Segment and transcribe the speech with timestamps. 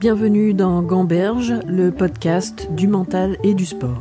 [0.00, 4.00] Bienvenue dans Gamberge, le podcast du mental et du sport.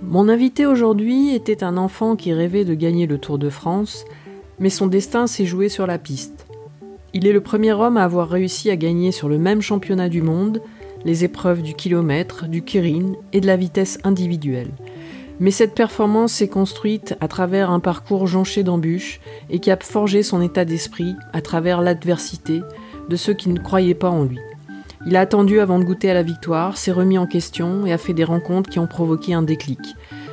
[0.00, 4.06] Mon invité aujourd'hui était un enfant qui rêvait de gagner le Tour de France,
[4.58, 6.46] mais son destin s'est joué sur la piste.
[7.12, 10.22] Il est le premier homme à avoir réussi à gagner sur le même championnat du
[10.22, 10.62] monde
[11.04, 14.70] les épreuves du kilomètre, du kirin et de la vitesse individuelle.
[15.40, 20.22] Mais cette performance s'est construite à travers un parcours jonché d'embûches et qui a forgé
[20.22, 22.60] son état d'esprit à travers l'adversité
[23.08, 24.38] de ceux qui ne croyaient pas en lui.
[25.06, 27.96] Il a attendu avant de goûter à la victoire, s'est remis en question et a
[27.96, 29.80] fait des rencontres qui ont provoqué un déclic.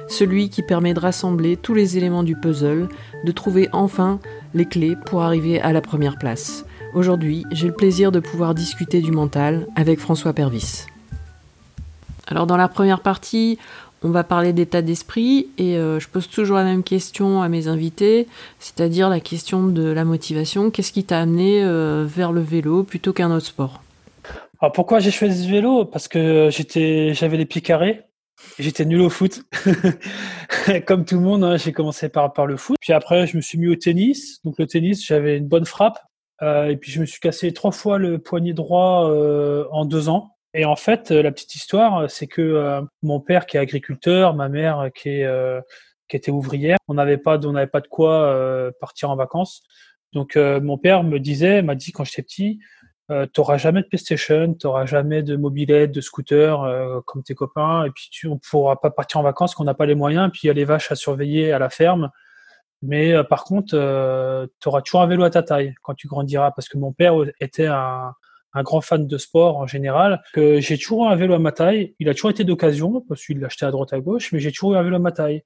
[0.10, 2.90] Celui qui permet de rassembler tous les éléments du puzzle,
[3.24, 4.20] de trouver enfin
[4.54, 6.66] les clés pour arriver à la première place.
[6.94, 10.86] Aujourd'hui, j'ai le plaisir de pouvoir discuter du mental avec François Pervis.
[12.30, 13.58] Alors dans la première partie,
[14.08, 17.68] on va parler d'état d'esprit et euh, je pose toujours la même question à mes
[17.68, 20.72] invités, c'est-à-dire la question de la motivation.
[20.72, 23.84] Qu'est-ce qui t'a amené euh, vers le vélo plutôt qu'un autre sport?
[24.62, 25.84] Alors pourquoi j'ai choisi ce vélo?
[25.84, 28.04] Parce que j'avais les pieds carrés.
[28.60, 29.44] J'étais nul au foot,
[30.88, 31.44] comme tout le monde.
[31.44, 34.42] Hein, j'ai commencé par, par le foot, puis après je me suis mis au tennis.
[34.46, 36.00] Donc le tennis, j'avais une bonne frappe,
[36.42, 39.12] euh, et puis je me suis cassé trois fois le poignet droit
[39.72, 40.37] en deux ans.
[40.54, 43.60] Et en fait, euh, la petite histoire, euh, c'est que euh, mon père qui est
[43.60, 45.22] agriculteur, ma mère qui
[46.10, 49.62] était ouvrière, on n'avait pas, pas de quoi partir en vacances.
[50.14, 52.60] Donc mon père me disait, m'a dit quand j'étais petit,
[53.34, 58.08] t'auras jamais de PlayStation, t'auras jamais de mobilette, de scooter comme tes copains, et puis
[58.10, 60.50] tu, on pourra pas partir en vacances qu'on n'a pas les moyens, puis il y
[60.50, 62.10] a les vaches à surveiller à la ferme.
[62.82, 63.72] Mais par contre,
[64.62, 67.16] tu auras toujours un vélo à ta taille quand tu grandiras, parce que mon père
[67.42, 68.14] était un,
[68.54, 71.96] un grand fan de sport en général, que j'ai toujours un vélo à ma taille.
[72.00, 74.52] Il a toujours été d'occasion, parce qu'il l'a acheté à droite à gauche, mais j'ai
[74.52, 75.44] toujours eu un vélo à ma taille.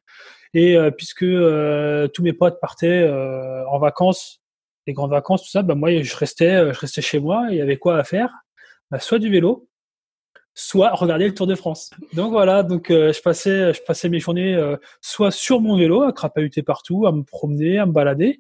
[0.54, 4.42] Et euh, puisque euh, tous mes potes partaient euh, en vacances,
[4.88, 7.48] les grandes vacances, tout ça, bah, moi je restais, je restais chez moi.
[7.50, 8.30] Et il y avait quoi à faire?
[8.90, 9.68] Bah, Soit du vélo,
[10.54, 11.92] soit regarder le Tour de France.
[12.14, 16.64] Donc voilà, donc je passais, je passais mes journées soit sur mon vélo à crapahuter
[16.64, 18.40] partout, à me promener, à me balader,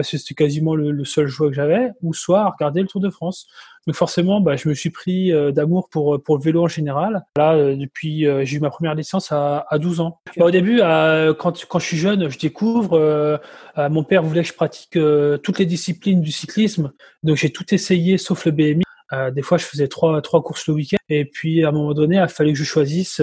[0.00, 3.10] parce que c'était quasiment le, seul choix que j'avais, ou soit regarder le Tour de
[3.10, 3.46] France.
[3.86, 7.26] Donc forcément, bah, je me suis pris euh, d'amour pour pour le vélo en général.
[7.36, 10.20] Là, euh, depuis, euh, j'ai eu ma première licence à, à 12 ans.
[10.38, 13.38] Bah, au début, quand je suis jeune, je découvre.
[13.76, 14.98] mon père voulait que je pratique
[15.42, 18.84] toutes les disciplines du cyclisme, donc j'ai tout essayé sauf le BMI.
[19.32, 20.96] des fois, je faisais trois courses le week-end.
[21.10, 23.20] Et puis, à un moment donné, il a fallu que je choisisse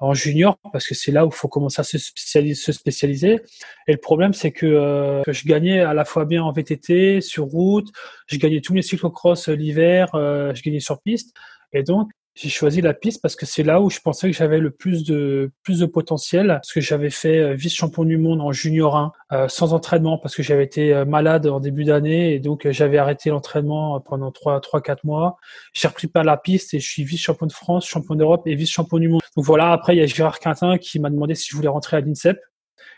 [0.00, 3.40] en junior parce que c'est là où faut commencer à se spécialiser.
[3.86, 7.44] Et le problème, c'est que, euh, je gagnais à la fois bien en VTT, sur
[7.44, 7.88] route,
[8.26, 11.34] je gagnais tous mes cyclocross l'hiver, euh, je gagnais sur piste.
[11.72, 14.58] Et donc, j'ai choisi la piste parce que c'est là où je pensais que j'avais
[14.58, 18.40] le plus de plus de potentiel parce que j'avais fait euh, vice champion du monde
[18.40, 22.34] en junior 1 euh, sans entraînement parce que j'avais été euh, malade en début d'année
[22.34, 25.36] et donc j'avais arrêté l'entraînement pendant 3 3 4 mois.
[25.72, 28.54] J'ai repris pas la piste et je suis vice champion de France, champion d'Europe et
[28.54, 29.22] vice champion du monde.
[29.36, 31.96] Donc voilà, après il y a Gérard Quintin qui m'a demandé si je voulais rentrer
[31.96, 32.38] à l'INSEP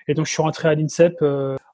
[0.09, 1.23] et donc je suis rentré à l'INSEP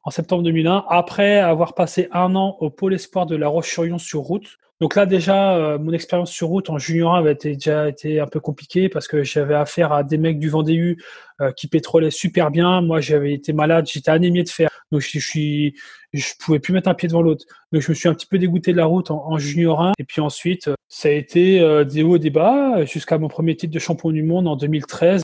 [0.04, 4.20] en septembre 2001 après avoir passé un an au pôle espoir de La Roche-sur-Yon sur
[4.20, 8.20] route donc là déjà, euh, mon expérience sur route en junior 1 avait déjà été
[8.20, 10.96] un peu compliquée parce que j'avais affaire à des mecs du Vendée
[11.40, 12.80] euh, qui pétrolaient super bien.
[12.80, 15.74] Moi, j'avais été malade, j'étais anémié de fer, donc je, suis,
[16.12, 17.44] je pouvais plus mettre un pied devant l'autre.
[17.72, 19.94] Donc je me suis un petit peu dégoûté de la route en, junior 1.
[19.98, 23.56] Et puis ensuite, euh, ça a été des hauts et des bas jusqu'à mon premier
[23.56, 25.22] titre de champion du monde en 2013.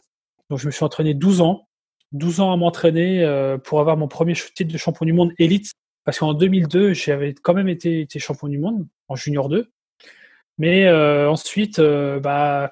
[0.51, 1.69] Donc je me suis entraîné 12 ans.
[2.13, 3.27] 12 ans à m'entraîner
[3.65, 5.73] pour avoir mon premier titre de champion du monde élite
[6.05, 9.71] parce qu'en 2002, j'avais quand même été, champion du monde en junior 2.
[10.59, 12.71] Mais euh, ensuite, euh, bah,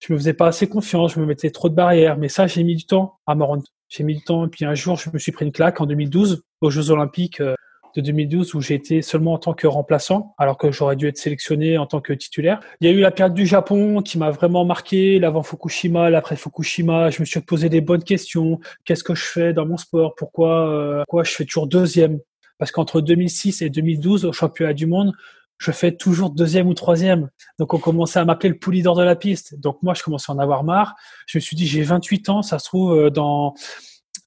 [0.00, 2.18] je me faisais pas assez confiance, je me mettais trop de barrières.
[2.18, 3.64] Mais ça, j'ai mis du temps à me rendre.
[3.88, 4.46] J'ai mis du temps.
[4.46, 7.40] Et puis un jour, je me suis pris une claque en 2012 aux Jeux Olympiques
[7.40, 7.54] euh,
[7.96, 11.16] de 2012 où j'ai été seulement en tant que remplaçant, alors que j'aurais dû être
[11.16, 12.58] sélectionné en tant que titulaire.
[12.80, 16.34] Il y a eu la période du Japon qui m'a vraiment marqué, l'avant Fukushima, l'après
[16.34, 17.10] Fukushima.
[17.10, 18.58] Je me suis posé des bonnes questions.
[18.84, 20.16] Qu'est-ce que je fais dans mon sport?
[20.16, 22.18] Pourquoi, pourquoi je fais toujours deuxième?
[22.58, 25.12] Parce qu'entre 2006 et 2012, au championnat du monde,
[25.58, 27.30] je fais toujours deuxième ou troisième.
[27.58, 29.58] Donc on commençait à m'appeler le poulidor de la piste.
[29.60, 30.94] Donc moi, je commençais à en avoir marre.
[31.26, 33.54] Je me suis dit, j'ai 28 ans, ça se trouve, euh, dans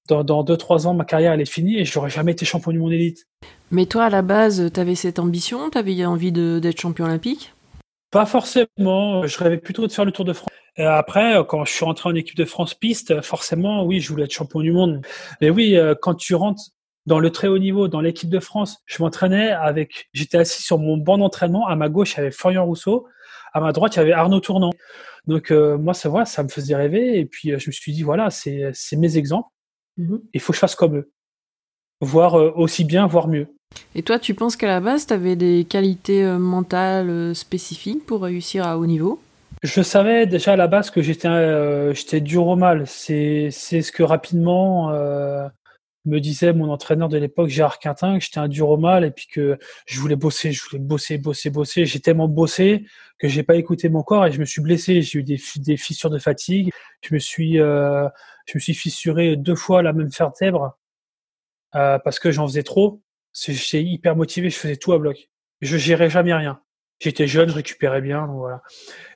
[0.07, 2.71] dans, dans 2-3 ans, ma carrière, elle est finie et je n'aurais jamais été champion
[2.71, 3.27] du monde élite.
[3.71, 5.69] Mais toi, à la base, tu avais cette ambition?
[5.69, 7.53] Tu avais envie d'être champion olympique?
[8.11, 9.27] Pas forcément.
[9.27, 10.49] Je rêvais plutôt de faire le Tour de France.
[10.77, 14.25] Et après, quand je suis rentré en équipe de France piste, forcément, oui, je voulais
[14.25, 15.01] être champion du monde.
[15.41, 16.61] Mais oui, euh, quand tu rentres
[17.07, 20.77] dans le très haut niveau, dans l'équipe de France, je m'entraînais avec, j'étais assis sur
[20.77, 21.65] mon banc d'entraînement.
[21.67, 23.07] À ma gauche, il y avait Florian Rousseau.
[23.53, 24.73] À ma droite, il y avait Arnaud Tournant.
[25.25, 27.17] Donc, euh, moi, ça, voilà, ça me faisait rêver.
[27.17, 29.49] Et puis, euh, je me suis dit, voilà, c'est, c'est mes exemples.
[29.97, 30.21] Mhm.
[30.33, 31.11] Il faut que je fasse comme eux.
[32.01, 33.47] Voir euh, aussi bien, voire mieux.
[33.95, 38.05] Et toi, tu penses qu'à la base, tu avais des qualités euh, mentales euh, spécifiques
[38.05, 39.19] pour réussir à haut niveau?
[39.63, 42.85] Je savais déjà à la base que j'étais euh, j'étais dur au mal.
[42.85, 44.91] C'est ce que rapidement
[46.09, 49.11] me disait mon entraîneur de l'époque, Gérard Quintin, que j'étais un dur au mal et
[49.11, 51.85] puis que je voulais bosser, je voulais bosser, bosser, bosser.
[51.85, 52.85] J'ai tellement bossé
[53.19, 55.01] que j'ai pas écouté mon corps et je me suis blessé.
[55.01, 55.37] J'ai eu des,
[55.77, 56.71] fissures de fatigue.
[57.01, 60.77] Je me suis, je me suis fissuré deux fois la même vertèbre
[61.71, 63.01] parce que j'en faisais trop.
[63.33, 65.29] J'étais hyper motivé, je faisais tout à bloc.
[65.61, 66.61] Je gérais jamais rien.
[66.99, 68.63] J'étais jeune, je récupérais bien, donc voilà.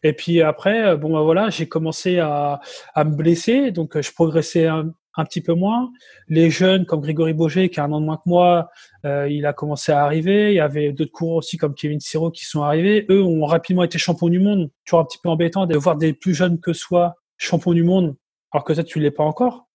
[0.03, 2.61] Et puis après, euh, bon bah voilà, j'ai commencé à,
[2.93, 5.91] à, me blesser, donc euh, je progressais un, un, petit peu moins.
[6.27, 8.69] Les jeunes comme Grégory Boger, qui a un an de moins que moi,
[9.05, 10.51] euh, il a commencé à arriver.
[10.51, 13.05] Il y avait d'autres coureurs aussi comme Kevin Siro qui sont arrivés.
[13.09, 14.69] Eux ont rapidement été champions du monde.
[14.85, 18.15] Toujours un petit peu embêtant de voir des plus jeunes que soi champions du monde,
[18.51, 19.67] alors que ça tu l'es pas encore.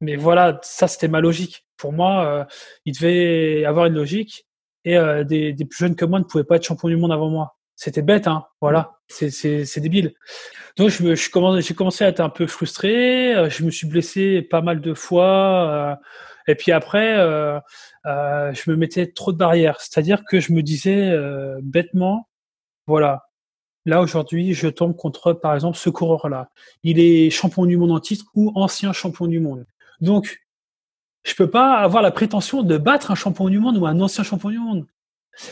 [0.00, 1.66] Mais voilà, ça c'était ma logique.
[1.76, 2.44] Pour moi, euh,
[2.84, 4.46] il devait avoir une logique
[4.84, 7.12] et euh, des, des, plus jeunes que moi ne pouvaient pas être champion du monde
[7.12, 7.56] avant moi.
[7.82, 8.44] C'était bête, hein.
[8.60, 10.14] Voilà, c'est débile.
[10.76, 13.34] Donc je, j'ai commencé à être un peu frustré.
[13.34, 15.98] Euh, je me suis blessé pas mal de fois.
[16.46, 17.58] et puis après, euh,
[18.04, 19.80] je me mettais trop de barrières.
[19.80, 21.12] C'est-à-dire que je me disais
[21.60, 22.28] bêtement,
[22.86, 23.24] voilà,
[23.84, 26.50] Là aujourd'hui, je tombe contre, par exemple, ce coureur-là.
[26.84, 29.66] Il est champion du monde en titre ou ancien champion du monde.
[30.00, 30.40] Donc,
[31.24, 34.22] je peux pas avoir la prétention de battre un champion du monde ou un ancien
[34.22, 34.86] champion du monde.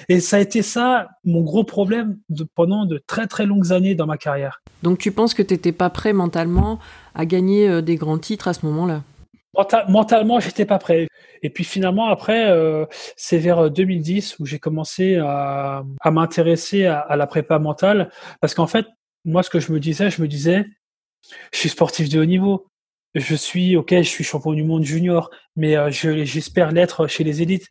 [0.08, 2.18] Et ça a été ça mon gros problème
[2.54, 4.62] pendant de très très longues années dans ma carrière.
[4.82, 6.78] Donc tu penses que tu n'étais pas prêt mentalement
[7.14, 9.02] à gagner euh, des grands titres à ce moment-là?
[9.88, 11.08] Mentalement, j'étais pas prêt.
[11.42, 12.86] Et puis finalement, après, euh,
[13.16, 18.10] c'est vers 2010 où j'ai commencé à, m'intéresser à, à, la prépa mentale.
[18.40, 18.86] Parce qu'en fait,
[19.24, 20.64] moi, ce que je me disais, je me disais,
[21.52, 22.70] je suis sportif de haut niveau
[23.14, 27.42] je suis ok, je suis champion du monde junior, mais euh, j'espère l'être chez les
[27.42, 27.68] élites.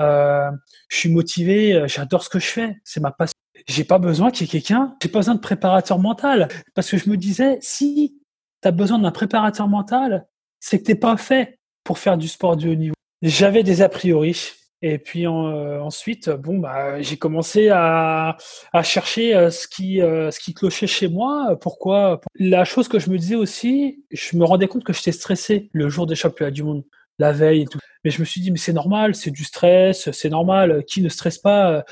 [0.00, 0.50] Euh,
[0.88, 3.34] je suis motivé, euh, j'adore ce que je fais, c'est ma passion.
[3.68, 6.96] J'ai pas besoin qu'il y ait quelqu'un, j'ai pas besoin de préparateur mental, parce que
[6.96, 8.18] je me disais, si
[8.62, 10.26] tu as besoin d'un préparateur mental,
[10.58, 12.94] c'est que t'es pas fait pour faire du sport de haut niveau.
[13.22, 18.38] J'avais des a priori, et puis euh, ensuite, bon, bah, j'ai commencé à,
[18.82, 21.58] chercher ce qui, ce qui clochait chez moi.
[21.60, 22.22] Pourquoi?
[22.36, 25.90] La chose que je me disais aussi, je me rendais compte que j'étais stressé le
[25.90, 26.84] jour des championnats du monde,
[27.20, 27.78] la veille et tout.
[28.04, 30.84] Mais je me suis dit, mais c'est normal, c'est du stress, c'est normal.
[30.88, 31.84] Qui ne stresse pas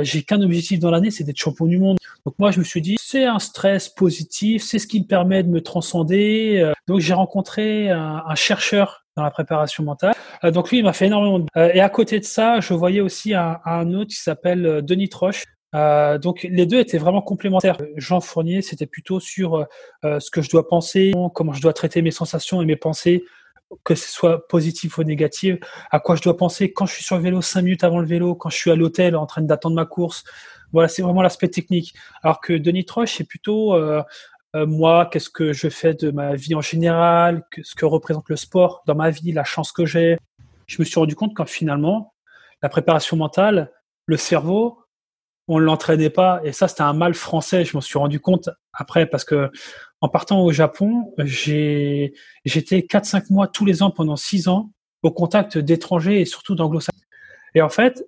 [0.00, 1.96] J'ai qu'un objectif dans l'année, c'est d'être champion du monde.
[2.26, 5.44] Donc moi, je me suis dit, c'est un stress positif, c'est ce qui me permet
[5.44, 6.72] de me transcender.
[6.88, 10.14] Donc j'ai rencontré un, un chercheur dans la préparation mentale.
[10.44, 11.46] Euh, donc lui, il m'a fait énormément de...
[11.56, 14.82] Euh, et à côté de ça, je voyais aussi un, un autre qui s'appelle euh,
[14.82, 15.44] Denis Troche.
[15.74, 17.78] Euh, donc les deux étaient vraiment complémentaires.
[17.96, 19.66] Jean Fournier, c'était plutôt sur
[20.04, 23.24] ce que je dois penser, comment je dois traiter mes sensations et mes pensées,
[23.84, 25.56] que ce soit positif ou négatif,
[25.90, 28.06] à quoi je dois penser quand je suis sur le vélo cinq minutes avant le
[28.06, 30.24] vélo, quand je suis à l'hôtel en train d'attendre ma course.
[30.72, 31.94] Voilà, c'est vraiment l'aspect technique.
[32.22, 33.74] Alors que Denis Troche, c'est plutôt
[34.54, 38.36] euh, moi, qu'est-ce que je fais de ma vie en général, ce que représente le
[38.36, 40.16] sport dans ma vie, la chance que j'ai.
[40.66, 42.14] Je me suis rendu compte qu'en finalement,
[42.62, 43.72] la préparation mentale,
[44.06, 44.78] le cerveau,
[45.48, 46.40] on ne l'entraînait pas.
[46.44, 47.64] Et ça, c'était un mal français.
[47.64, 49.50] Je m'en suis rendu compte après parce que
[50.04, 52.12] en partant au Japon, j'ai,
[52.44, 54.70] j'étais 4-5 mois tous les ans pendant 6 ans
[55.00, 57.06] au contact d'étrangers et surtout d'anglo-saxons.
[57.54, 58.04] Et en fait,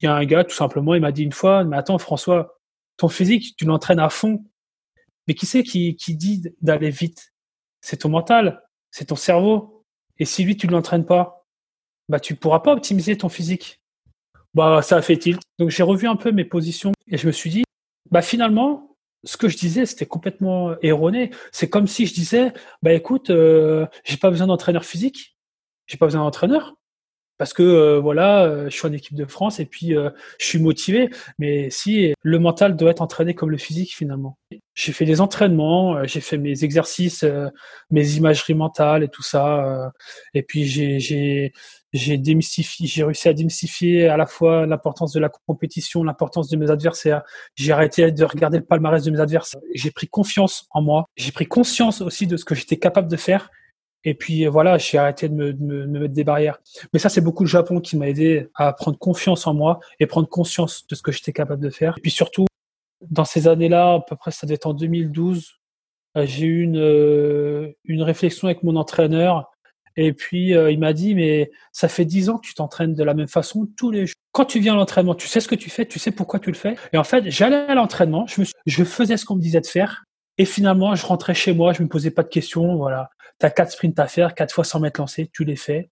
[0.00, 2.58] il y a un gars, tout simplement, il m'a dit une fois, mais attends, François,
[2.96, 4.44] ton physique, tu l'entraînes à fond.
[5.28, 7.32] Mais qui c'est qui, qui dit d'aller vite?
[7.82, 8.60] C'est ton mental,
[8.90, 9.84] c'est ton cerveau.
[10.18, 11.46] Et si lui, tu ne l'entraînes pas,
[12.08, 13.80] bah, tu pourras pas optimiser ton physique.
[14.54, 15.40] Bah, ça a fait tilt.
[15.60, 17.62] Donc, j'ai revu un peu mes positions et je me suis dit,
[18.10, 18.87] bah, finalement,
[19.24, 21.30] ce que je disais, c'était complètement erroné.
[21.52, 25.36] C'est comme si je disais, bah, écoute, euh, j'ai pas besoin d'entraîneur physique.
[25.86, 26.78] J'ai pas besoin d'entraîneur
[27.38, 30.46] parce que euh, voilà, euh, je suis en équipe de France et puis euh, je
[30.46, 31.08] suis motivé.
[31.38, 34.36] Mais si le mental doit être entraîné comme le physique finalement.
[34.74, 37.24] J'ai fait des entraînements, j'ai fait mes exercices,
[37.90, 39.92] mes imageries mentales et tout ça.
[40.34, 41.52] et puis j'ai
[41.92, 46.56] j'ai démystifié, j'ai réussi à démystifier à la fois l'importance de la compétition, l'importance de
[46.56, 47.22] mes adversaires.
[47.54, 49.60] J'ai arrêté de regarder le palmarès de mes adversaires.
[49.74, 51.06] J'ai pris confiance en moi.
[51.16, 53.50] J'ai pris conscience aussi de ce que j'étais capable de faire
[54.04, 56.58] et puis voilà, j'ai arrêté de me, me, mettre des barrières.
[56.92, 60.06] Mais ça, c'est beaucoup le Japon qui m'a aidé à prendre confiance en moi et
[60.06, 61.94] prendre conscience de ce que j'étais capable de faire.
[61.98, 62.46] Et puis surtout,
[63.02, 65.52] dans ces années-là, à peu près ça devait être en 2012,
[66.16, 69.50] euh, j'ai eu une, euh, une réflexion avec mon entraîneur.
[70.00, 73.02] Et puis euh, il m'a dit, mais ça fait dix ans que tu t'entraînes de
[73.02, 74.14] la même façon tous les jours.
[74.30, 76.52] Quand tu viens à l'entraînement, tu sais ce que tu fais, tu sais pourquoi tu
[76.52, 76.76] le fais.
[76.92, 79.66] Et en fait, j'allais à l'entraînement, je, me je faisais ce qu'on me disait de
[79.66, 80.04] faire.
[80.38, 83.10] Et finalement, je rentrais chez moi, je me posais pas de questions, voilà.
[83.40, 85.90] T'as quatre sprints à faire, quatre fois 100 mètres lancés, tu les fais.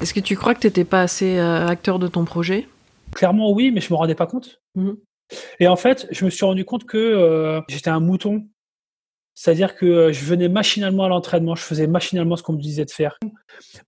[0.00, 2.66] Est-ce que tu crois que t'étais pas assez euh, acteur de ton projet?
[3.14, 4.62] Clairement, oui, mais je me rendais pas compte.
[4.74, 4.92] Mmh.
[5.60, 8.46] Et en fait, je me suis rendu compte que euh, j'étais un mouton.
[9.38, 12.84] C'est-à-dire que euh, je venais machinalement à l'entraînement, je faisais machinalement ce qu'on me disait
[12.84, 13.16] de faire.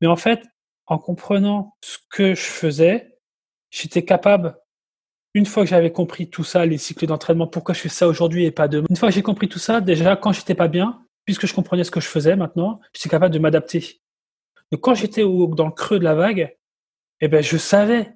[0.00, 0.44] Mais en fait,
[0.86, 3.18] en comprenant ce que je faisais,
[3.72, 4.56] j'étais capable,
[5.34, 8.44] une fois que j'avais compris tout ça, les cycles d'entraînement, pourquoi je fais ça aujourd'hui
[8.44, 11.04] et pas demain, une fois que j'ai compris tout ça, déjà, quand j'étais pas bien,
[11.24, 14.00] puisque je comprenais ce que je faisais maintenant, j'étais capable de m'adapter.
[14.70, 16.56] Donc quand j'étais dans le creux de la vague,
[17.20, 18.14] eh ben, je savais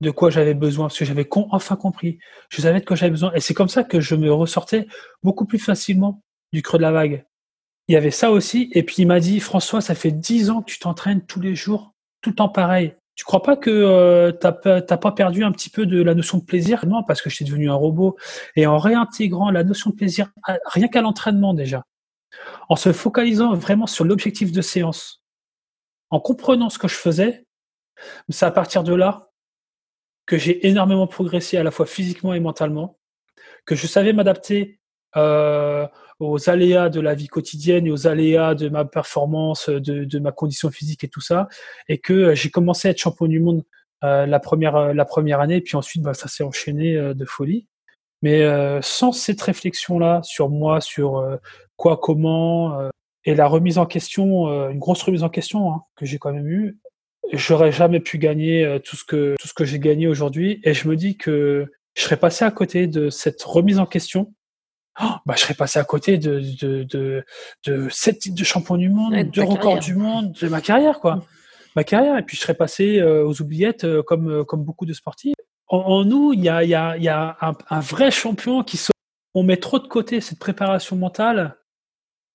[0.00, 2.18] de quoi j'avais besoin, parce que j'avais enfin compris.
[2.48, 3.32] Je savais de quoi j'avais besoin.
[3.34, 4.88] Et c'est comme ça que je me ressortais
[5.22, 7.24] beaucoup plus facilement du creux de la vague.
[7.88, 8.70] Il y avait ça aussi.
[8.72, 11.54] Et puis il m'a dit, François, ça fait dix ans que tu t'entraînes tous les
[11.54, 12.94] jours, tout le temps pareil.
[13.14, 16.44] Tu crois pas que euh, t'as pas perdu un petit peu de la notion de
[16.44, 16.86] plaisir?
[16.86, 18.16] Non, parce que je suis devenu un robot.
[18.56, 20.30] Et en réintégrant la notion de plaisir,
[20.66, 21.84] rien qu'à l'entraînement déjà,
[22.68, 25.22] en se focalisant vraiment sur l'objectif de séance,
[26.10, 27.44] en comprenant ce que je faisais,
[28.30, 29.28] c'est à partir de là
[30.26, 32.98] que j'ai énormément progressé à la fois physiquement et mentalement,
[33.66, 34.80] que je savais m'adapter
[35.16, 35.86] euh,
[36.22, 40.70] aux aléas de la vie quotidienne et aux aléas de ma performance, de, ma condition
[40.70, 41.48] physique et tout ça,
[41.88, 43.62] et que j'ai commencé à être champion du monde
[44.04, 47.66] euh, la première la première année, puis ensuite bah, ça s'est enchaîné euh, de folie.
[48.22, 48.46] Mais
[48.82, 51.40] sans cette réflexion-là sur moi, sur
[51.74, 52.88] quoi, comment,
[53.24, 56.46] et la remise en question, une grosse remise en question hein, que j'ai quand même
[56.46, 56.78] eue,
[57.32, 60.74] j'aurais jamais pu gagner euh, tout ce que tout ce que j'ai gagné aujourd'hui et
[60.74, 64.32] je me dis que je serais passé à côté de cette remise en question
[65.00, 67.24] oh, bah, je serais passé à côté de, de, de,
[67.66, 71.00] de sept titres de champion du monde, de deux records du monde, de ma carrière,
[71.00, 71.16] quoi.
[71.16, 71.22] Mm.
[71.76, 72.18] Ma carrière.
[72.18, 75.34] Et puis, je serais passé euh, aux oubliettes euh, comme, comme beaucoup de sportifs.
[75.68, 78.78] En, nous, il y a, y a, y a un, un, vrai champion qui
[79.34, 81.56] On met trop de côté cette préparation mentale.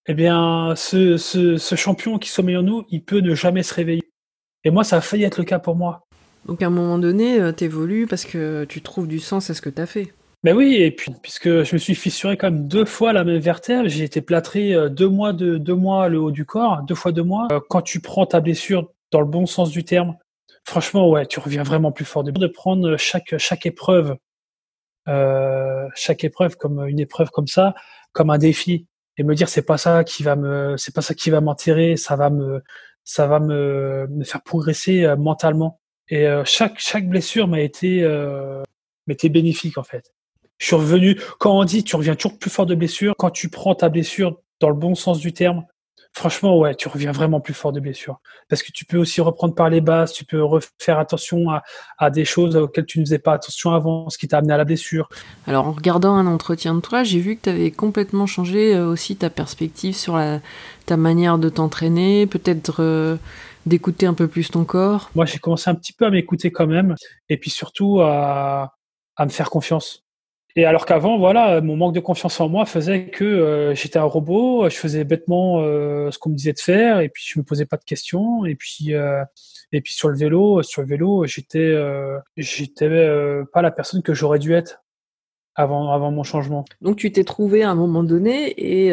[0.08, 3.76] Eh bien, ce, ce, ce champion qui sommeille en nous, il peut ne jamais se
[3.76, 4.12] réveiller.
[4.64, 6.08] Et moi, ça a failli être le cas pour moi.
[6.46, 9.54] Donc à un moment donné, euh, tu évolues parce que tu trouves du sens à
[9.54, 10.14] ce que tu as fait.
[10.48, 13.38] Ben oui, et puis puisque je me suis fissuré quand même deux fois la même
[13.38, 16.96] vertèbre, j'ai été plâtré euh, deux mois de deux mois le haut du corps, deux
[16.96, 17.50] fois deux mois.
[17.52, 20.16] Euh, quand tu prends ta blessure dans le bon sens du terme,
[20.64, 22.24] franchement ouais, tu reviens vraiment plus fort.
[22.24, 24.16] De prendre chaque chaque épreuve,
[25.96, 27.76] chaque épreuve comme une épreuve comme ça,
[28.14, 28.88] comme un défi,
[29.18, 31.98] et me dire c'est pas ça qui va me, c'est pas ça qui va m'enterrer,
[31.98, 32.64] ça va me,
[33.04, 35.82] ça va me, faire progresser euh, mentalement.
[36.08, 38.64] Et euh, chaque chaque blessure m'a été euh,
[39.10, 40.14] été bénéfique en fait.
[40.58, 41.20] Je suis revenu.
[41.40, 44.38] Quand on dit tu reviens toujours plus fort de blessure, quand tu prends ta blessure
[44.60, 45.66] dans le bon sens du terme,
[46.14, 48.20] franchement, ouais, tu reviens vraiment plus fort de blessure.
[48.50, 50.42] Parce que tu peux aussi reprendre par les bases, tu peux
[50.80, 51.62] faire attention à,
[52.00, 54.58] à des choses auxquelles tu ne faisais pas attention avant, ce qui t'a amené à
[54.58, 55.10] la blessure.
[55.46, 58.88] Alors, en regardant un entretien de toi, j'ai vu que tu avais complètement changé euh,
[58.88, 60.40] aussi ta perspective sur la,
[60.88, 63.18] ta manière de t'entraîner, peut-être euh,
[63.68, 65.12] d'écouter un peu plus ton corps.
[65.14, 66.96] Moi, j'ai commencé un petit peu à m'écouter quand même,
[67.30, 68.74] et puis surtout à,
[69.18, 70.07] à me faire confiance.
[70.58, 74.06] Et alors qu'avant, voilà, mon manque de confiance en moi faisait que euh, j'étais un
[74.06, 77.44] robot, je faisais bêtement euh, ce qu'on me disait de faire, et puis je me
[77.46, 78.44] posais pas de questions.
[78.44, 79.24] Et puis, euh,
[79.72, 81.78] et puis sur le vélo, sur le vélo, j'étais,
[82.38, 82.90] j'étais
[83.54, 84.82] pas la personne que j'aurais dû être
[85.54, 86.66] avant, avant mon changement.
[86.82, 88.90] Donc tu t'es trouvé à un moment donné, et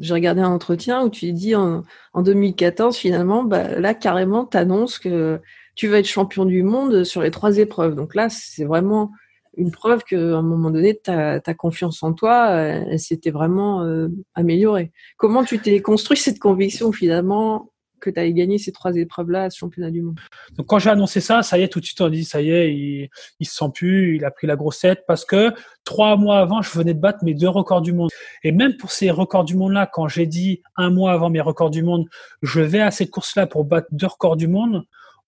[0.00, 4.98] j'ai regardé un entretien où tu dis en, en 2014 finalement, bah, là carrément, t'annonces
[4.98, 5.40] que
[5.76, 7.94] tu vas être champion du monde sur les trois épreuves.
[7.94, 9.12] Donc là, c'est vraiment
[9.56, 14.08] une preuve qu'à un moment donné, ta, confiance en toi, euh, elle, s'était vraiment euh,
[14.34, 14.92] améliorée.
[15.16, 19.50] Comment tu t'es construit cette conviction finalement que tu allais gagner ces trois épreuves-là à
[19.50, 20.20] ce championnat du monde?
[20.56, 22.50] Donc quand j'ai annoncé ça, ça y est, tout de suite on dit, ça y
[22.50, 23.08] est, il,
[23.40, 25.52] il se sent plus, il a pris la grosse tête parce que
[25.84, 28.10] trois mois avant, je venais de battre mes deux records du monde.
[28.44, 31.70] Et même pour ces records du monde-là, quand j'ai dit un mois avant mes records
[31.70, 32.06] du monde,
[32.42, 34.84] je vais à cette course-là pour battre deux records du monde,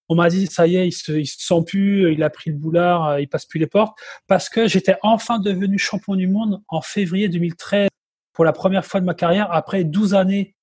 [0.08, 2.56] on m'a dit ça y est, il se, se sent plus, il a pris le
[2.56, 6.62] boulard, euh, il passe plus les portes, parce que j'étais enfin devenu champion du monde
[6.68, 7.88] en février 2013
[8.32, 10.54] pour la première fois de ma carrière après 12 années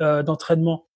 [0.00, 0.86] euh, d'entraînement.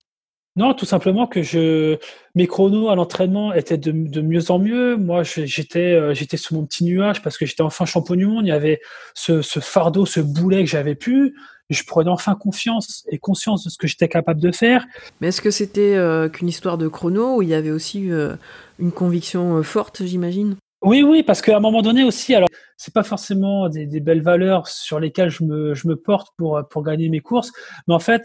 [0.56, 1.96] Non, tout simplement que je
[2.34, 4.96] mes chronos à l'entraînement étaient de, mieux en mieux.
[4.96, 8.46] Moi, j'étais euh, j'étais sous mon petit nuage parce que j'étais enfin champion du monde.
[8.46, 8.80] Il y avait
[9.14, 11.34] ce, ce fardeau, ce boulet que j'avais pu
[11.74, 14.86] je prenais enfin confiance et conscience de ce que j'étais capable de faire.
[15.20, 18.34] Mais est-ce que c'était euh, qu'une histoire de chrono ou il y avait aussi euh,
[18.78, 20.56] une conviction euh, forte, j'imagine?
[20.82, 22.48] Oui, oui, parce qu'à un moment donné aussi, alors
[22.78, 26.82] c'est pas forcément des, belles valeurs sur lesquelles je me, je me porte pour pour
[26.82, 27.52] gagner mes courses,
[27.86, 28.22] mais en fait,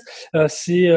[0.48, 0.88] c'est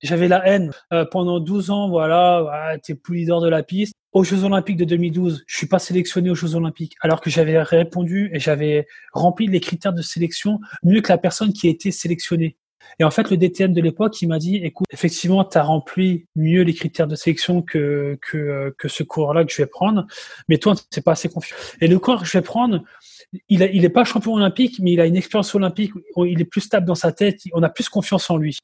[0.00, 0.70] j'avais la haine.
[1.10, 5.44] Pendant 12 ans, voilà, t'es plus leader de la piste aux Jeux Olympiques de 2012,
[5.46, 9.60] je suis pas sélectionné aux Jeux Olympiques, alors que j'avais répondu et j'avais rempli les
[9.60, 12.56] critères de sélection mieux que la personne qui a été sélectionnée.
[12.98, 16.26] Et en fait, le DTN de l'époque, il m'a dit, écoute, effectivement, tu as rempli
[16.34, 20.06] mieux les critères de sélection que, que, que ce coureur-là que je vais prendre,
[20.48, 21.56] mais toi, c'est pas assez confiant.
[21.80, 22.82] Et le coureur que je vais prendre,
[23.48, 26.44] il, a, il est pas champion olympique, mais il a une expérience olympique, il est
[26.44, 28.58] plus stable dans sa tête, on a plus confiance en lui.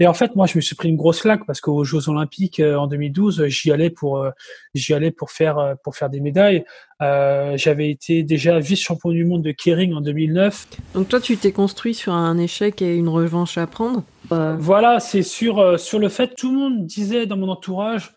[0.00, 2.60] Et en fait, moi, je me suis pris une grosse claque parce qu'aux Jeux Olympiques
[2.60, 4.30] euh, en 2012, j'y allais pour, euh,
[4.74, 6.64] j'y allais pour faire, euh, pour faire des médailles.
[7.02, 10.66] Euh, J'avais été déjà vice-champion du monde de Kering en 2009.
[10.94, 14.02] Donc toi, tu t'es construit sur un échec et une revanche à prendre?
[14.30, 18.14] Voilà, c'est sur sur le fait tout le monde disait dans mon entourage,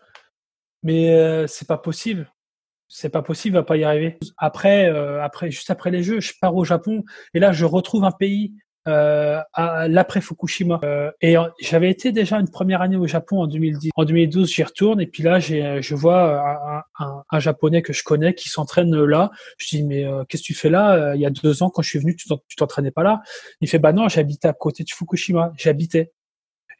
[0.82, 2.30] mais c'est pas possible
[2.94, 4.18] c'est pas possible, va pas y arriver.
[4.36, 4.86] Après,
[5.22, 8.52] après, juste après les Jeux, je pars au Japon et là, je retrouve un pays
[8.88, 10.80] euh, à l'après Fukushima.
[10.82, 13.90] Euh, et j'avais été déjà une première année au Japon en 2010.
[13.94, 17.92] En 2012, j'y retourne et puis là, j'ai, je vois un, un, un, japonais que
[17.92, 19.30] je connais qui s'entraîne là.
[19.58, 20.94] Je dis mais euh, qu'est-ce que tu fais là?
[20.94, 23.22] Euh, Il y a deux ans, quand je suis venu, tu t'entraînais pas là?
[23.60, 25.52] Il fait bah non, j'habitais à côté de Fukushima.
[25.56, 26.12] J'habitais.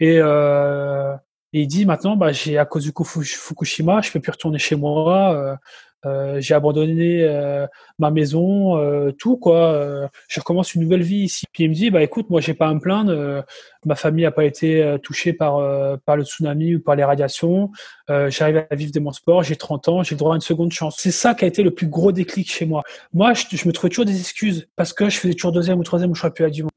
[0.01, 1.15] Et, euh,
[1.53, 4.75] et il dit maintenant, bah j'ai à cause du Fukushima, je peux plus retourner chez
[4.75, 5.59] moi.
[6.05, 7.67] Euh, j'ai abandonné euh,
[7.99, 10.09] ma maison, euh, tout quoi.
[10.29, 11.45] je recommence une nouvelle vie ici.
[11.53, 13.45] Puis il me dit bah écoute, moi j'ai pas à me plaindre.
[13.85, 15.61] ma famille a pas été touchée par
[16.05, 17.71] par le tsunami ou par les radiations.
[18.09, 19.43] J'arrive à vivre de mon sport.
[19.43, 20.97] J'ai 30 ans, j'ai droit à une seconde chance.
[20.99, 22.83] C'est ça qui a été le plus gros déclic chez moi.
[23.13, 25.85] Moi, je, je me trouvais toujours des excuses parce que je faisais toujours deuxième ou
[25.85, 26.73] troisième au championnat du monde.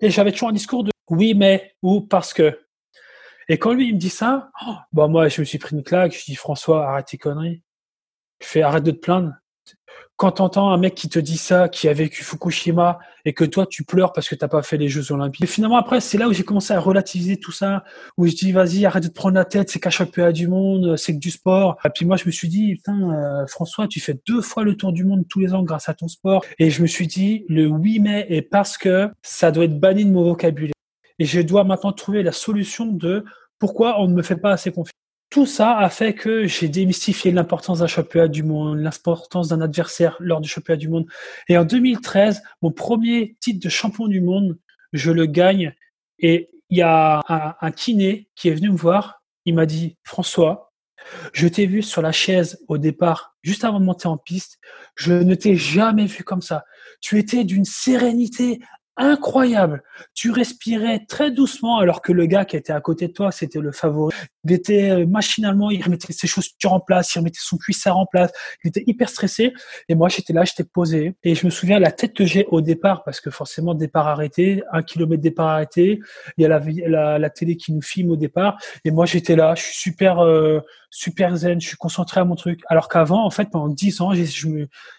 [0.00, 2.58] Et j'avais toujours un discours de oui mais ou parce que.
[3.48, 5.82] Et quand lui il me dit ça, oh, bah moi je me suis pris une
[5.82, 6.16] claque.
[6.16, 7.62] Je dis François arrête tes conneries
[8.40, 9.32] je fais arrête de te plaindre.
[10.16, 13.66] Quand t'entends un mec qui te dit ça, qui a vécu Fukushima, et que toi
[13.66, 15.44] tu pleures parce que t'as pas fait les Jeux Olympiques.
[15.44, 17.84] Et finalement après, c'est là où j'ai commencé à relativiser tout ça,
[18.16, 20.96] où je dis vas-y arrête de te prendre la tête, c'est qu'un championnat du monde,
[20.96, 21.78] c'est que du sport.
[21.84, 24.76] Et puis moi je me suis dit putain euh, François, tu fais deux fois le
[24.76, 26.44] tour du monde tous les ans grâce à ton sport.
[26.58, 30.04] Et je me suis dit le 8 mai est parce que ça doit être banni
[30.04, 30.74] de mon vocabulaire.
[31.18, 33.24] Et je dois maintenant trouver la solution de
[33.58, 34.99] pourquoi on ne me fait pas assez confiance
[35.30, 40.16] tout ça a fait que j'ai démystifié l'importance d'un championnat du monde, l'importance d'un adversaire
[40.18, 41.06] lors du championnat du monde.
[41.48, 44.58] Et en 2013, mon premier titre de champion du monde,
[44.92, 45.72] je le gagne.
[46.18, 47.22] Et il y a
[47.60, 49.22] un, kiné qui est venu me voir.
[49.44, 50.72] Il m'a dit, François,
[51.32, 54.58] je t'ai vu sur la chaise au départ, juste avant de monter en piste.
[54.96, 56.64] Je ne t'ai jamais vu comme ça.
[57.00, 58.60] Tu étais d'une sérénité
[59.00, 59.82] incroyable.
[60.14, 63.60] Tu respirais très doucement alors que le gars qui était à côté de toi, c'était
[63.60, 64.14] le favori.
[64.44, 68.06] Il était euh, machinalement, il remettait ses chaussures en place, il remettait son cuissard en
[68.06, 68.30] place.
[68.64, 69.52] Il était hyper stressé.
[69.88, 71.14] Et moi, j'étais là, j'étais posé.
[71.22, 74.62] Et je me souviens la tête que j'ai au départ, parce que forcément, départ arrêté,
[74.72, 76.00] un kilomètre départ arrêté.
[76.36, 78.58] Il y a la, la, la télé qui nous filme au départ.
[78.84, 82.34] Et moi, j'étais là, je suis super, euh, super zen, je suis concentré à mon
[82.34, 82.60] truc.
[82.68, 84.12] Alors qu'avant, en fait, pendant dix ans,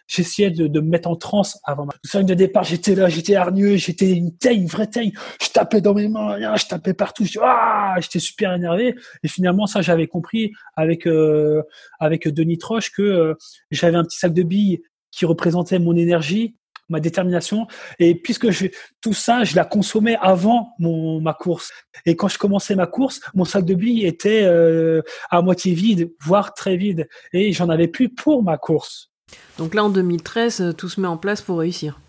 [0.07, 2.63] j'essayais de, de me mettre en transe avant ma scène de départ.
[2.63, 5.13] J'étais là, j'étais hargneux, j'étais une taille, une vraie taille.
[5.41, 7.25] Je tapais dans mes mains, je tapais partout.
[7.41, 8.95] Ah, j'étais super énervé.
[9.31, 11.63] Finalement, ça, j'avais compris avec euh,
[11.99, 13.33] avec Denis Troche que euh,
[13.71, 16.55] j'avais un petit sac de billes qui représentait mon énergie
[16.91, 17.67] ma détermination.
[17.97, 18.67] Et puisque je,
[19.01, 21.71] tout ça, je la consommais avant mon, ma course.
[22.05, 26.11] Et quand je commençais ma course, mon sac de billes était euh, à moitié vide,
[26.21, 27.07] voire très vide.
[27.33, 29.09] Et j'en avais plus pour ma course.
[29.57, 31.99] Donc là, en 2013, tout se met en place pour réussir.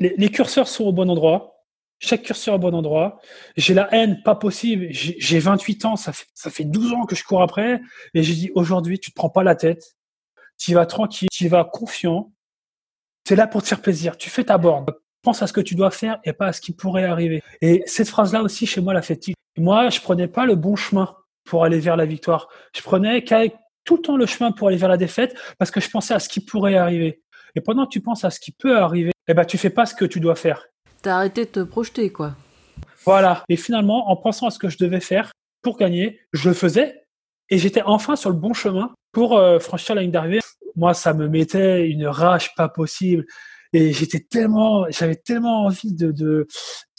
[0.00, 1.55] Les, les curseurs sont au bon endroit.
[1.98, 3.20] Chaque curseur au bon endroit.
[3.56, 4.88] J'ai la haine, pas possible.
[4.90, 7.80] J'ai 28 ans, ça fait, ça fait 12 ans que je cours après.
[8.14, 9.96] Et j'ai dit, aujourd'hui, tu te prends pas la tête.
[10.58, 12.32] Tu vas tranquille, tu vas confiant
[13.26, 14.16] c'est là pour te faire plaisir.
[14.16, 14.86] Tu fais ta borne.
[15.22, 17.42] Pense à ce que tu dois faire et pas à ce qui pourrait arriver.
[17.60, 19.20] Et cette phrase-là aussi, chez moi, la fait
[19.58, 22.48] Moi, je prenais pas le bon chemin pour aller vers la victoire.
[22.72, 23.24] Je prenais
[23.82, 26.20] tout le temps le chemin pour aller vers la défaite parce que je pensais à
[26.20, 27.20] ce qui pourrait arriver.
[27.56, 29.86] Et pendant que tu penses à ce qui peut arriver, eh ben, tu fais pas
[29.86, 30.68] ce que tu dois faire.
[31.02, 32.34] T'as arrêté de te projeter, quoi.
[33.04, 33.44] Voilà.
[33.48, 35.32] Et finalement, en pensant à ce que je devais faire
[35.62, 37.02] pour gagner, je le faisais
[37.50, 40.40] et j'étais enfin sur le bon chemin pour euh, franchir la ligne d'arrivée
[40.76, 43.24] moi, ça me mettait une rage pas possible.
[43.78, 46.46] Et j'étais tellement, j'avais tellement envie de, de,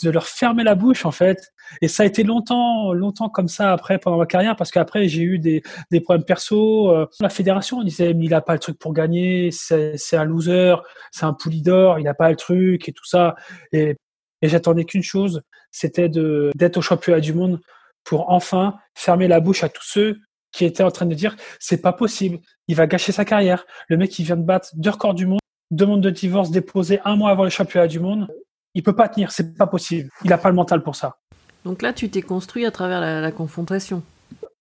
[0.03, 1.51] de leur fermer la bouche, en fait.
[1.81, 5.23] Et ça a été longtemps, longtemps comme ça après, pendant ma carrière, parce qu'après, j'ai
[5.23, 6.91] eu des, des problèmes perso.
[6.91, 10.23] Euh, la fédération, on disait, mais il a pas le truc pour gagner, c'est un
[10.23, 10.75] loser,
[11.11, 13.33] c'est un pouli d'or, il a pas le truc et tout ça.
[13.71, 13.95] Et,
[14.43, 17.59] et j'attendais qu'une chose, c'était de, d'être au championnat du monde
[18.03, 20.17] pour enfin fermer la bouche à tous ceux
[20.51, 22.37] qui était en train de dire c'est pas possible,
[22.67, 23.65] il va gâcher sa carrière.
[23.89, 25.39] Le mec qui vient de battre deux records du monde,
[25.71, 28.27] demande de divorce déposé un mois avant le championnat du monde,
[28.73, 30.09] il peut pas tenir, c'est pas possible.
[30.23, 31.17] Il a pas le mental pour ça.
[31.65, 34.03] Donc là, tu t'es construit à travers la, confrontation.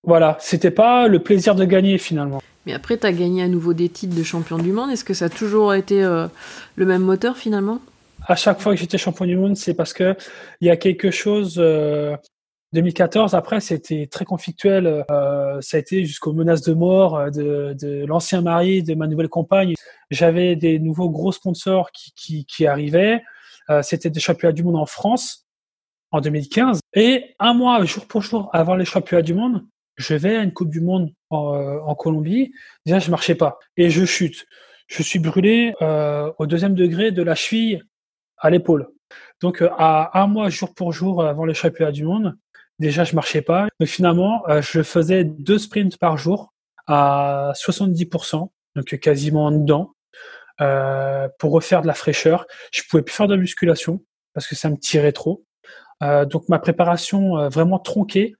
[0.02, 2.40] Voilà, c'était pas le plaisir de gagner finalement.
[2.64, 4.90] Mais après, tu as gagné à nouveau des titres de champion du monde.
[4.90, 6.26] Est-ce que ça a toujours été euh,
[6.76, 7.80] le même moteur finalement?
[8.26, 10.16] À chaque fois que j'étais champion du monde, c'est parce que
[10.60, 11.62] il y a quelque chose.
[12.72, 15.04] 2014, après, c'était très conflictuel.
[15.08, 19.74] ça a été jusqu'aux menaces de mort de, de l'ancien mari de ma nouvelle compagne.
[20.10, 23.22] J'avais des nouveaux gros sponsors qui, qui, qui arrivaient.
[23.82, 25.46] c'était des championnats du monde en France
[26.10, 26.80] en 2015.
[26.94, 29.64] Et un mois, jour pour jour, avant les championnats du monde,
[29.96, 31.38] je vais à une Coupe du Monde en,
[31.86, 32.52] en Colombie.
[32.84, 34.46] Déjà, je marchais pas et je chute.
[34.88, 37.82] Je suis brûlé euh, au deuxième degré de la cheville
[38.38, 38.88] à l'épaule.
[39.40, 42.36] Donc, euh, à un mois, jour pour jour, avant les championnats du monde,
[42.78, 43.68] déjà, je marchais pas.
[43.84, 46.52] Finalement, euh, je faisais deux sprints par jour
[46.86, 49.94] à 70%, donc quasiment en dedans,
[50.60, 52.46] euh, pour refaire de la fraîcheur.
[52.72, 54.02] Je pouvais plus faire de musculation
[54.34, 55.46] parce que ça me tirait trop.
[56.02, 58.34] Euh, donc ma préparation euh, vraiment tronquée.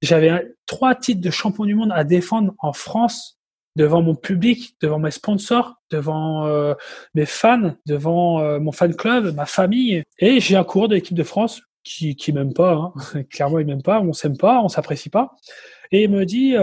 [0.00, 3.38] J'avais trois titres de champion du monde à défendre en France
[3.76, 6.74] devant mon public, devant mes sponsors, devant euh,
[7.14, 10.02] mes fans, devant mon fan club, ma famille.
[10.18, 12.92] Et j'ai un coureur de l'équipe de France qui qui m'aime pas, hein.
[13.30, 15.34] clairement il m'aime pas, on s'aime pas, on s'apprécie pas.
[15.92, 16.54] Et il me dit,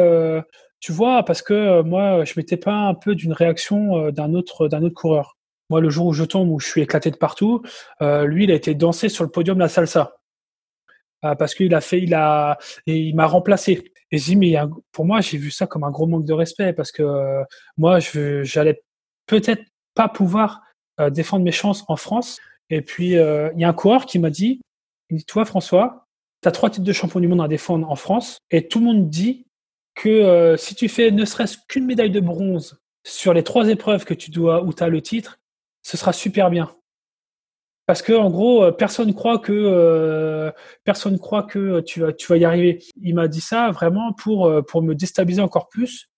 [0.79, 4.83] tu vois, parce que moi je m'étais pas un peu d'une réaction d'un autre d'un
[4.83, 5.37] autre coureur.
[5.69, 7.61] Moi, le jour où je tombe, où je suis éclaté de partout,
[8.01, 10.17] lui, il a été dansé sur le podium la salsa.
[11.25, 13.91] Euh, parce qu'il a fait, il a, et il m'a remplacé.
[14.11, 14.55] Et j'ai mais
[14.91, 17.43] pour moi, j'ai vu ça comme un gros manque de respect parce que euh,
[17.77, 17.99] moi,
[18.43, 18.81] j'allais
[19.25, 19.63] peut-être
[19.95, 20.61] pas pouvoir
[20.99, 22.39] euh, défendre mes chances en France.
[22.69, 24.61] Et puis, il y a un coureur qui m'a dit,
[25.09, 26.07] il dit, toi, François,
[26.41, 28.85] tu as trois titres de champion du monde à défendre en France et tout le
[28.85, 29.47] monde dit
[29.95, 34.13] que si tu fais ne serait-ce qu'une médaille de bronze sur les trois épreuves que
[34.13, 35.39] tu dois, où tu as le titre,
[35.81, 36.77] ce sera super bien
[37.87, 40.51] parce que en gros euh, personne croit que euh,
[40.83, 42.79] personne croit que tu vas y arriver.
[43.01, 46.09] Il m'a dit ça vraiment pour euh, pour me déstabiliser encore plus.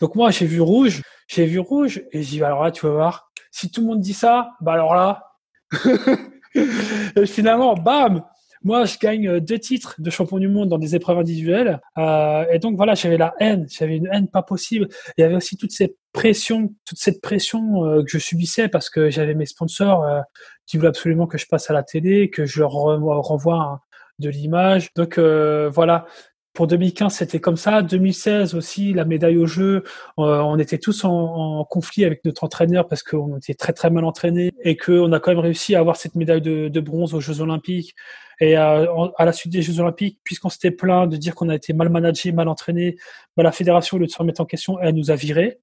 [0.00, 2.92] Donc moi j'ai vu rouge, j'ai vu rouge et j'ai dit alors là tu vas
[2.92, 5.38] voir si tout le monde dit ça, bah alors là
[7.16, 8.22] et finalement bam
[8.64, 11.80] moi, je gagne euh, deux titres de champion du monde dans des épreuves individuelles.
[11.98, 13.66] Euh, et donc, voilà, j'avais la haine.
[13.70, 14.88] J'avais une haine pas possible.
[15.18, 19.10] Il y avait aussi toute cette pression, toute cette pression que je subissais parce que
[19.10, 20.20] j'avais mes sponsors euh,
[20.66, 23.82] qui voulaient absolument que je passe à la télé, que je leur renvoie
[24.18, 24.88] de l'image.
[24.94, 26.06] Donc, voilà.
[26.54, 27.82] Pour 2015, c'était comme ça.
[27.82, 29.82] 2016 aussi, la médaille au jeu.
[30.16, 34.52] on était tous en, conflit avec notre entraîneur parce qu'on était très très mal entraînés
[34.62, 37.96] et qu'on a quand même réussi à avoir cette médaille de, bronze aux Jeux Olympiques.
[38.40, 38.86] Et euh,
[39.16, 41.88] à la suite des Jeux Olympiques, puisqu'on s'était plaint de dire qu'on a été mal
[41.88, 42.96] managé, mal entraîné,
[43.36, 45.60] bah, la fédération, au lieu de se remettre en question, elle nous a virés.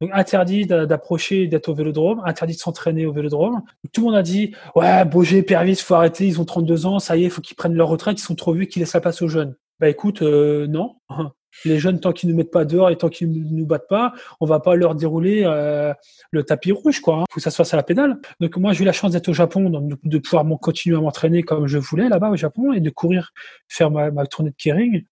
[0.00, 3.62] Donc interdit d'approcher, d'être au vélodrome, interdit de s'entraîner au vélodrome.
[3.92, 7.16] Tout le monde a dit ouais, Boger, Pervis, faut arrêter, ils ont 32 ans, ça
[7.16, 9.22] y est, faut qu'ils prennent leur retraite, ils sont trop vieux, qu'ils laissent la place
[9.22, 9.54] aux jeunes.
[9.82, 10.94] Bah écoute, euh, non.
[11.64, 14.12] Les jeunes, tant qu'ils nous mettent pas dehors et tant qu'ils ne nous battent pas,
[14.40, 15.92] on va pas leur dérouler euh,
[16.30, 17.16] le tapis rouge, quoi.
[17.16, 17.24] Hein.
[17.30, 18.20] Faut que ça se fasse à la pédale.
[18.38, 19.68] Donc moi, j'ai eu la chance d'être au Japon,
[20.04, 23.32] de pouvoir continuer à m'entraîner comme je voulais là-bas au Japon et de courir,
[23.68, 25.02] faire ma, ma tournée de kering.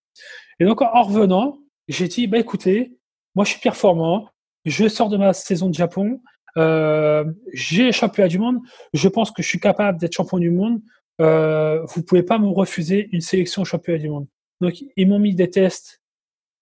[0.61, 2.96] Et donc en revenant, j'ai dit, bah écoutez,
[3.35, 4.28] moi je suis performant,
[4.64, 6.22] je sors de ma saison de Japon,
[6.56, 8.59] euh, j'ai championnat du monde,
[8.94, 10.80] je pense que je suis capable d'être champion du monde.
[11.20, 14.26] Euh, vous pouvez pas me refuser une sélection au championnat du monde.
[14.61, 16.01] Donc ils m'ont mis des tests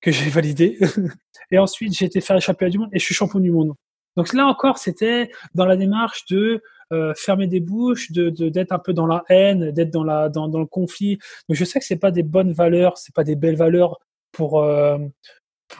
[0.00, 0.78] que j'ai validé.
[1.50, 3.74] et ensuite, j'ai été faire les championnats du monde et je suis champion du monde.
[4.16, 6.60] Donc là encore, c'était dans la démarche de
[6.92, 10.48] euh, fermer des bouches, de d'être un peu dans la haine, d'être dans la dans,
[10.48, 11.18] dans le conflit.
[11.48, 13.98] Donc je sais que c'est pas des bonnes valeurs, c'est pas des belles valeurs
[14.32, 14.98] pour, euh,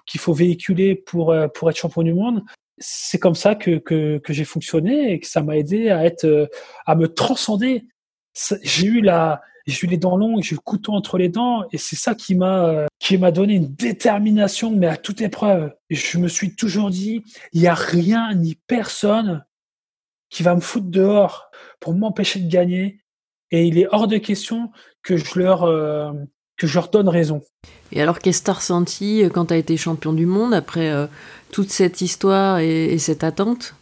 [0.07, 2.43] qu'il faut véhiculer pour euh, pour être champion du monde.
[2.79, 6.25] C'est comme ça que que, que j'ai fonctionné et que ça m'a aidé à être
[6.25, 6.47] euh,
[6.87, 7.85] à me transcender.
[8.63, 9.41] J'ai eu la
[9.73, 12.35] j'ai eu les dents longues, j'ai le couteau entre les dents, et c'est ça qui
[12.35, 15.73] m'a euh, qui m'a donné une détermination, mais à toute épreuve.
[15.91, 19.45] Et je me suis toujours dit, il n'y a rien ni personne
[20.31, 21.51] qui va me foutre dehors
[21.81, 23.01] pour m'empêcher de gagner,
[23.51, 24.71] et il est hors de question
[25.03, 26.13] que je leur euh,
[26.57, 27.43] que je donne raison.
[27.93, 30.55] Et alors, qu'est-ce que tu as ressenti euh, quand tu as été champion du monde
[30.55, 30.93] après
[31.53, 33.75] toute cette histoire et cette attente?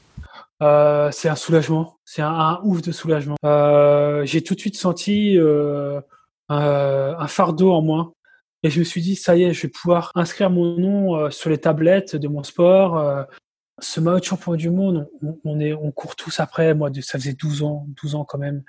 [0.63, 3.37] Euh, c'est un soulagement, c'est un, ouf de soulagement.
[3.45, 6.01] Euh, j'ai tout de suite senti euh,
[6.49, 8.13] un fardeau en moi.
[8.63, 11.51] Et je me suis dit, ça y est, je vais pouvoir inscrire mon nom sur
[11.51, 13.27] les tablettes de mon sport.
[13.81, 15.09] Ce maillot de champion du monde,
[15.45, 16.75] on, est, on court tous après.
[16.75, 18.65] Moi, ça faisait 12 ans, 12 ans quand même.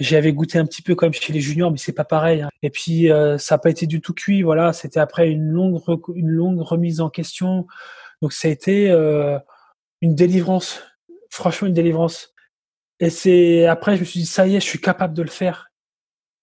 [0.00, 2.42] J'y avais goûté un petit peu comme chez les juniors, mais c'est pas pareil.
[2.42, 2.50] Hein.
[2.62, 4.42] Et puis, ça n'a pas été du tout cuit.
[4.42, 5.80] Voilà, c'était après une longue,
[6.14, 7.66] une longue remise en question.
[8.20, 8.90] Donc, ça a été
[10.02, 10.82] une délivrance
[11.38, 12.34] franchement une délivrance.
[13.00, 15.30] Et c'est après, je me suis dit, ça y est, je suis capable de le
[15.30, 15.68] faire.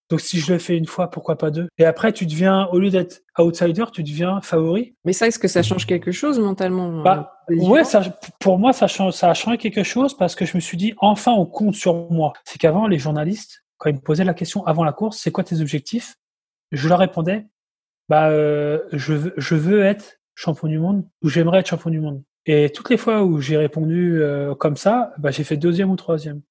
[0.10, 1.67] Donc si je le fais une fois, pourquoi pas deux?
[1.77, 4.95] Et après, tu deviens, au lieu d'être outsider, tu deviens favori.
[5.03, 8.03] Mais ça, est-ce que ça change quelque chose mentalement bah, euh, Ouais, ça,
[8.39, 10.93] pour moi, ça, change, ça a changé quelque chose parce que je me suis dit,
[10.99, 12.34] enfin, on compte sur moi.
[12.43, 15.43] C'est qu'avant, les journalistes, quand ils me posaient la question avant la course, c'est quoi
[15.43, 16.17] tes objectifs?
[16.71, 17.47] Je leur répondais,
[18.08, 21.99] bah, euh, je, veux, je veux être champion du monde ou j'aimerais être champion du
[21.99, 22.23] monde.
[22.45, 25.95] Et toutes les fois où j'ai répondu euh, comme ça, bah, j'ai fait deuxième ou
[25.95, 26.41] troisième.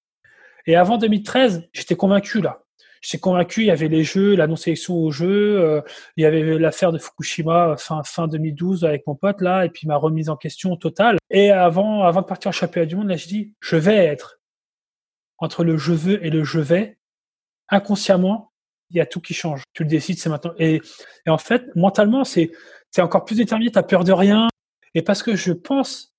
[0.66, 2.62] Et avant 2013, j'étais convaincu là.
[3.00, 5.82] J'étais convaincu, il y avait les jeux, la non-sélection aux jeux, euh,
[6.16, 9.86] il y avait l'affaire de Fukushima fin, fin 2012 avec mon pote là, et puis
[9.86, 11.18] ma remise en question totale.
[11.28, 14.40] Et avant, avant de partir en championnat du monde, là, je dis, je vais être.
[15.36, 16.96] Entre le je veux et le je vais,
[17.68, 18.52] inconsciemment,
[18.88, 19.64] il y a tout qui change.
[19.74, 20.54] Tu le décides, c'est maintenant.
[20.58, 20.80] Et,
[21.26, 22.52] et en fait, mentalement, c'est
[22.90, 23.70] c'est encore plus déterminé.
[23.70, 24.48] T'as peur de rien.
[24.94, 26.14] Et parce que je pense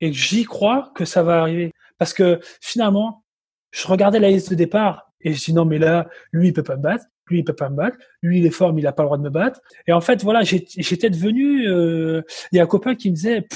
[0.00, 1.72] et j'y crois que ça va arriver.
[1.96, 3.24] Parce que finalement,
[3.70, 6.64] je regardais la liste de départ et je dis non, mais là, lui, il peut
[6.64, 7.04] pas me battre.
[7.28, 7.96] Lui, il peut pas me battre.
[8.20, 9.60] Lui, il est fort, mais il a pas le droit de me battre.
[9.86, 11.68] Et en fait, voilà, j'étais devenu.
[11.68, 13.46] Euh, il y a un copain qui me disait,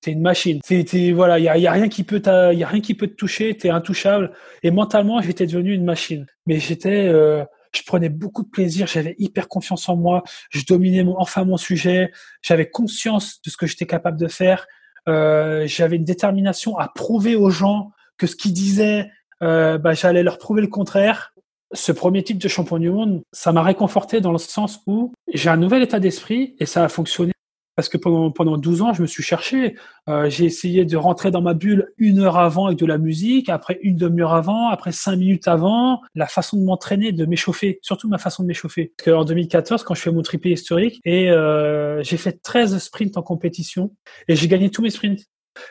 [0.00, 0.60] t'es une machine.
[0.62, 3.54] T'es, voilà, il y a, rien qui peut, y a rien qui peut te toucher.
[3.54, 4.32] T'es intouchable.
[4.62, 6.26] Et mentalement, j'étais devenu une machine.
[6.46, 8.86] Mais j'étais, euh, je prenais beaucoup de plaisir.
[8.86, 10.22] J'avais hyper confiance en moi.
[10.50, 12.10] Je dominais mon, enfin mon sujet.
[12.42, 14.66] J'avais conscience de ce que j'étais capable de faire.
[15.08, 19.08] Euh, j'avais une détermination à prouver aux gens que ce qu'ils disaient
[19.42, 21.32] euh, bah, j'allais leur prouver le contraire.
[21.72, 25.50] Ce premier titre de champion du monde, ça m'a réconforté dans le sens où j'ai
[25.50, 27.32] un nouvel état d'esprit et ça a fonctionné
[27.80, 29.74] parce que pendant, pendant 12 ans, je me suis cherché.
[30.06, 33.48] Euh, j'ai essayé de rentrer dans ma bulle une heure avant avec de la musique,
[33.48, 36.02] après une demi-heure avant, après cinq minutes avant.
[36.14, 38.92] La façon de m'entraîner, de m'échauffer, surtout ma façon de m'échauffer.
[38.98, 43.16] Parce qu'en 2014, quand je fais mon triplé historique, et euh, j'ai fait 13 sprints
[43.16, 43.96] en compétition,
[44.28, 45.24] et j'ai gagné tous mes sprints.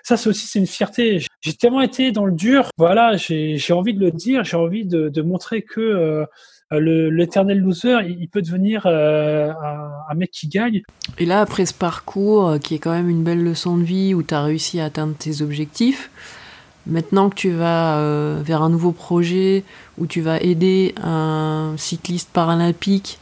[0.04, 1.26] Ça, c'est aussi c'est une fierté.
[1.42, 2.70] J'ai tellement été dans le dur.
[2.78, 4.44] Voilà, j'ai envie de le dire.
[4.44, 6.26] J'ai envie de, montrer que
[6.72, 10.84] euh, l'éternel loser, il, peut devenir euh, un, un, mec qui gagne.
[11.18, 14.13] Et là, après ce parcours, euh, qui est quand même une belle leçon de vie,
[14.13, 16.12] où tu as réussi à atteindre tes objectifs,
[16.86, 19.63] maintenant que tu vas euh, vers un nouveau projet,
[19.98, 23.20] où tu vas aider un cycliste paralympique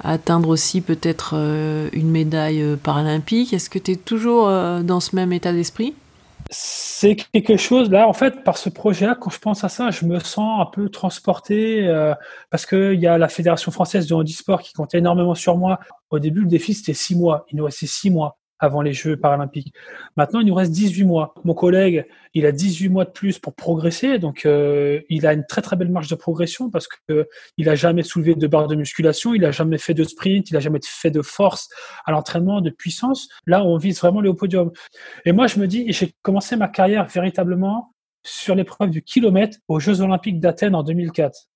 [0.00, 4.46] à atteindre aussi peut-être euh, une médaille euh, paralympique, est-ce que tu es toujours
[4.82, 5.94] dans ce même état d'esprit?
[6.50, 10.06] C'est quelque chose là en fait par ce projet-là quand je pense à ça je
[10.06, 11.86] me sens un peu transporté
[12.50, 15.78] parce que il y a la fédération française de handisport qui compte énormément sur moi.
[16.08, 17.44] Au début le défi c'était six mois.
[17.52, 19.74] Il nous restait six mois avant les Jeux paralympiques.
[20.16, 21.34] Maintenant, il nous reste 18 mois.
[21.44, 25.46] Mon collègue, il a 18 mois de plus pour progresser, donc euh, il a une
[25.46, 27.24] très très belle marge de progression parce que euh,
[27.56, 30.56] il a jamais soulevé de barre de musculation, il a jamais fait de sprint, il
[30.56, 31.68] a jamais fait de force
[32.04, 33.28] à l'entraînement, de puissance.
[33.46, 34.72] Là, on vise vraiment les hauts podiums.
[35.24, 37.94] Et moi, je me dis, j'ai commencé ma carrière véritablement
[38.24, 41.48] sur l'épreuve du kilomètre aux Jeux Olympiques d'Athènes en 2004.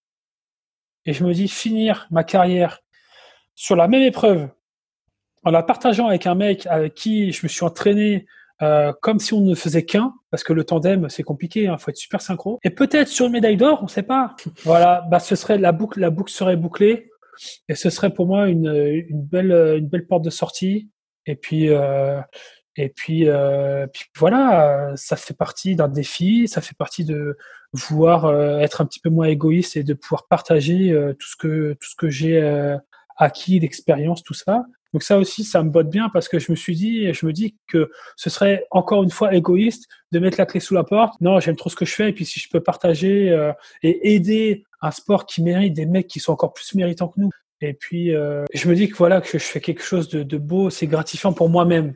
[1.05, 2.81] Et je me dis, finir ma carrière
[3.55, 4.49] sur la même épreuve
[5.45, 8.27] en la partageant avec un mec avec qui je me suis entraîné
[8.63, 11.79] euh, comme si on ne faisait qu'un, parce que le tandem c'est compliqué, il hein,
[11.79, 12.61] faut être super synchro.
[12.63, 14.37] Et peut-être sur une médaille d'or, on ne sait pas.
[14.65, 17.11] Voilà, bah ce serait la boucle, la boucle serait bouclée,
[17.69, 20.91] et ce serait pour moi une, belle, une belle porte de sortie.
[21.27, 22.21] Et puis, euh,
[22.77, 27.37] et puis, euh, puis voilà, ça fait partie d'un défi, ça fait partie de
[27.73, 31.89] vouloir être un petit peu moins égoïste et de pouvoir partager tout ce que tout
[31.89, 32.77] ce que j'ai
[33.17, 34.67] acquis, l'expérience, tout ça.
[34.93, 37.33] Donc ça aussi, ça me botte bien parce que je me suis dit, je me
[37.33, 41.19] dis que ce serait encore une fois égoïste de mettre la clé sous la porte.
[41.21, 43.53] Non, j'aime trop ce que je fais et puis si je peux partager euh,
[43.83, 47.31] et aider un sport qui mérite des mecs qui sont encore plus méritants que nous.
[47.63, 50.69] Et puis euh, je me dis que voilà que je fais quelque chose de, beau,
[50.69, 51.95] c'est gratifiant pour moi-même.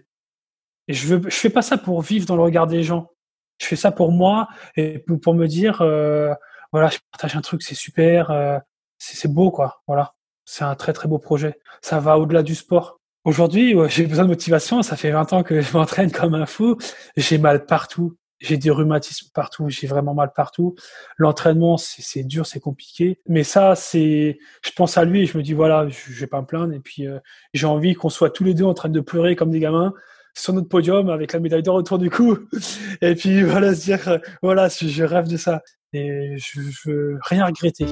[0.88, 3.10] Et je veux, je fais pas ça pour vivre dans le regard des gens.
[3.58, 6.32] Je fais ça pour moi et pour me dire, euh,
[6.72, 8.60] voilà, je partage un truc, c'est super,
[8.98, 9.82] c'est beau quoi.
[9.86, 10.15] Voilà.
[10.46, 11.58] C'est un très très beau projet.
[11.82, 13.00] Ça va au-delà du sport.
[13.24, 14.82] Aujourd'hui, j'ai besoin de motivation.
[14.82, 16.78] Ça fait 20 ans que je m'entraîne comme un fou.
[17.16, 18.16] J'ai mal partout.
[18.38, 19.68] J'ai des rhumatismes partout.
[19.68, 20.76] J'ai vraiment mal partout.
[21.16, 23.18] L'entraînement, c'est dur, c'est compliqué.
[23.26, 26.40] Mais ça, c'est, je pense à lui et je me dis voilà, je, vais pas
[26.40, 26.72] me plaindre.
[26.72, 27.18] Et puis euh,
[27.52, 29.92] j'ai envie qu'on soit tous les deux en train de pleurer comme des gamins
[30.34, 32.38] sur notre podium avec la médaille d'or autour du cou.
[33.00, 37.18] Et puis voilà, se dire euh, voilà, je rêve de ça et je, je veux
[37.22, 37.86] rien regretter.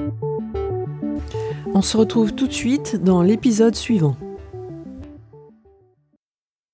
[1.77, 4.15] On se retrouve tout de suite dans l'épisode suivant.